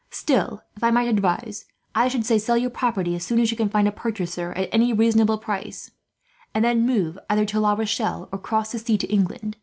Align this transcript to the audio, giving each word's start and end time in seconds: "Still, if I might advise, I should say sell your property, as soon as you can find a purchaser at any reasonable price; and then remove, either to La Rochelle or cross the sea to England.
"Still, 0.09 0.63
if 0.75 0.83
I 0.83 0.89
might 0.89 1.07
advise, 1.07 1.65
I 1.93 2.07
should 2.07 2.25
say 2.25 2.39
sell 2.39 2.57
your 2.57 2.71
property, 2.71 3.13
as 3.13 3.23
soon 3.23 3.39
as 3.39 3.51
you 3.51 3.55
can 3.55 3.69
find 3.69 3.87
a 3.87 3.91
purchaser 3.91 4.51
at 4.53 4.67
any 4.71 4.91
reasonable 4.93 5.37
price; 5.37 5.91
and 6.55 6.65
then 6.65 6.87
remove, 6.87 7.19
either 7.29 7.45
to 7.45 7.59
La 7.59 7.73
Rochelle 7.73 8.27
or 8.31 8.39
cross 8.39 8.71
the 8.71 8.79
sea 8.79 8.97
to 8.97 9.07
England. 9.13 9.57